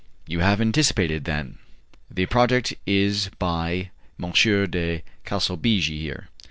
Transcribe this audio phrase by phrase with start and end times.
[0.25, 1.59] "You have been anticipated, then;
[2.09, 4.31] the project is by M.
[4.31, 6.27] de Calsabigi here."